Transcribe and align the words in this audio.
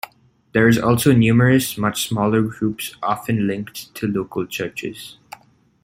There 0.53 0.67
is 0.67 0.79
also 0.79 1.11
numerous, 1.13 1.77
much 1.77 2.07
smaller 2.07 2.41
groups 2.41 2.95
often 3.03 3.45
linked 3.45 3.93
to 3.93 4.07
local 4.07 4.47
churches. 4.47 5.19